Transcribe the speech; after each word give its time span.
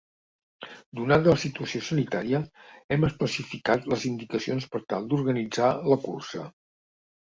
Donada 0.99 1.33
la 1.35 1.41
situació 1.43 1.81
sanitària, 1.91 2.41
hem 2.97 3.07
especificat 3.11 3.89
les 3.95 4.09
indicacions 4.13 4.69
per 4.75 4.85
tal 4.91 5.11
d’organitzar 5.15 5.75
la 5.95 6.05
cursa. 6.13 6.47